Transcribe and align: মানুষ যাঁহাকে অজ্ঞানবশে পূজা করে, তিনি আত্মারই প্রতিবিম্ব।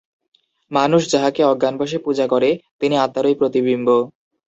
মানুষ 0.71 1.01
যাঁহাকে 1.11 1.41
অজ্ঞানবশে 1.43 1.97
পূজা 1.97 2.25
করে, 2.27 2.49
তিনি 2.81 2.95
আত্মারই 2.97 3.35
প্রতিবিম্ব। 3.35 3.87